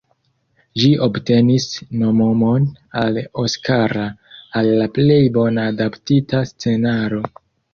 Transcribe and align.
Ĝi 0.83 0.87
obtenis 1.07 1.67
nomumon 2.03 2.65
al 3.03 3.21
Oskaro 3.45 4.07
al 4.63 4.73
la 4.81 4.89
plej 4.99 5.21
bona 5.37 5.67
adaptita 5.75 6.43
scenaro. 6.55 7.23